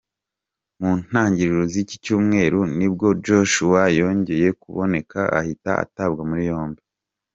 Mu 0.79 0.91
ntangiriro 1.05 1.63
z’iki 1.71 1.97
Cyumweru 2.03 2.59
nibwo 2.77 3.07
Joshua 3.25 3.81
yongeye 3.99 4.47
kuboneka 4.61 5.19
ahita 5.39 5.71
atabwa 5.83 6.21
muri 6.31 6.43
yombi. 6.51 6.81